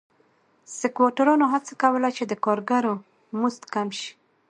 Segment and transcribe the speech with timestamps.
[0.79, 2.93] سکواټورانو هڅه کوله چې د کارګرو
[3.39, 4.11] مزد کم شي.